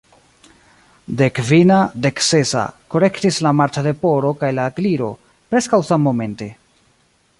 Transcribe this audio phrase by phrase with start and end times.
[1.19, 2.63] "Dekkvina," "Deksesa,"
[2.95, 5.11] korektis la Martleporo kaj la Gliro,
[5.53, 6.49] preskaŭ sammomente.